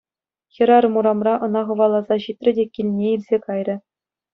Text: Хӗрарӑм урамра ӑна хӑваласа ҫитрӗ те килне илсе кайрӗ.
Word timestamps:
Хӗрарӑм 0.53 0.93
урамра 1.01 1.33
ӑна 1.49 1.61
хӑваласа 1.69 2.15
ҫитрӗ 2.27 2.51
те 2.59 2.65
килне 2.79 3.07
илсе 3.15 3.37
кайрӗ. 3.49 3.75